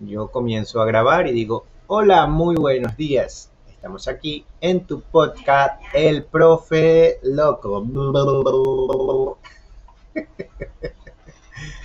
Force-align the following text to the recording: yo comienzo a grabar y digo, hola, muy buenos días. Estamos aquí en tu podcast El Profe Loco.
yo 0.00 0.28
comienzo 0.28 0.80
a 0.80 0.86
grabar 0.86 1.26
y 1.26 1.32
digo, 1.32 1.64
hola, 1.86 2.26
muy 2.26 2.56
buenos 2.56 2.96
días. 2.96 3.50
Estamos 3.68 4.08
aquí 4.08 4.44
en 4.60 4.86
tu 4.86 5.00
podcast 5.00 5.80
El 5.92 6.24
Profe 6.24 7.18
Loco. 7.22 7.84